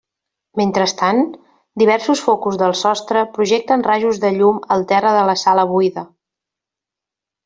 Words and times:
Mentrestant, 0.59 1.19
diversos 1.81 2.23
focus 2.29 2.57
del 2.61 2.73
sostre 2.81 3.23
projecten 3.37 3.83
rajos 3.91 4.21
de 4.27 4.31
llum 4.39 4.57
al 4.77 4.87
terra 4.93 5.13
de 5.21 5.29
la 5.31 5.37
sala 5.43 5.67
buida. 5.73 6.05